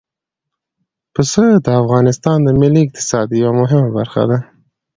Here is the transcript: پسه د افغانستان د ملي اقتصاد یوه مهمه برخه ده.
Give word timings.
پسه 1.13 1.45
د 1.65 1.67
افغانستان 1.81 2.37
د 2.43 2.49
ملي 2.61 2.81
اقتصاد 2.85 3.27
یوه 3.41 3.53
مهمه 3.61 3.89
برخه 3.97 4.23
ده. 4.29 4.37